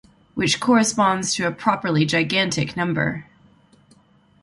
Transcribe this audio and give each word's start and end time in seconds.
Which 0.33 0.59
corresponds 0.59 1.35
to 1.35 1.45
a 1.45 1.51
properly 1.51 2.05
gigantic 2.07 2.75
number. 2.75 3.27